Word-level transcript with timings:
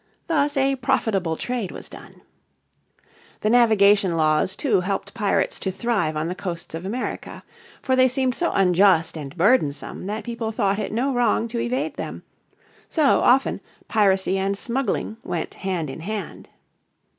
Thus 0.25 0.57
a 0.57 0.75
profitable 0.77 1.35
trade 1.35 1.71
was 1.71 1.87
done. 1.87 2.21
The 3.41 3.51
Navigation 3.51 4.17
Laws 4.17 4.55
too 4.55 4.79
helped 4.79 5.13
pirates 5.13 5.59
to 5.59 5.69
thrive 5.71 6.17
on 6.17 6.27
the 6.27 6.33
coasts 6.33 6.73
of 6.73 6.87
America. 6.87 7.43
For 7.83 7.95
they 7.95 8.07
seemed 8.07 8.33
so 8.33 8.49
unjust 8.51 9.15
and 9.15 9.37
burdensome 9.37 10.07
that 10.07 10.23
people 10.23 10.51
thought 10.51 10.79
it 10.79 10.91
no 10.91 11.13
wrong 11.13 11.47
to 11.49 11.59
evade 11.59 11.97
them. 11.97 12.23
So, 12.89 13.19
often, 13.19 13.61
piracy 13.89 14.39
and 14.39 14.57
smuggling 14.57 15.17
went 15.23 15.53
hand 15.53 15.87
in 15.87 15.99
hand. 15.99 16.49